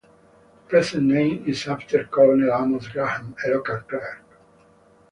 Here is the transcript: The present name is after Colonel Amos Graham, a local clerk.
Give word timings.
The 0.01 0.61
present 0.69 1.03
name 1.03 1.43
is 1.47 1.67
after 1.67 2.03
Colonel 2.05 2.49
Amos 2.51 2.87
Graham, 2.87 3.35
a 3.45 3.49
local 3.51 3.81
clerk. 3.81 4.23